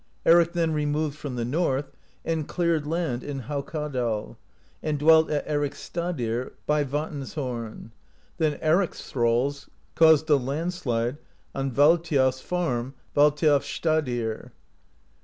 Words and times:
Eric 0.25 0.53
then 0.53 0.73
removed 0.73 1.15
from 1.15 1.35
the 1.35 1.45
North, 1.45 1.91
and 2.25 2.47
cleared 2.47 2.87
land 2.87 3.21
in 3.23 3.41
Haukadal, 3.41 4.35
and 4.81 4.97
dwelt 4.97 5.29
at 5.29 5.47
Ericsstadir 5.47 6.53
by 6.65 6.83
Vatnshorn. 6.83 7.91
Then 8.37 8.57
Eric's 8.63 9.03
thralls 9.11 9.69
caused 9.93 10.27
a 10.31 10.37
land 10.37 10.73
slide 10.73 11.19
on 11.53 11.69
Valthiof's 11.69 12.41
farm, 12.41 12.95
Valthiofsstadir. 13.15 14.49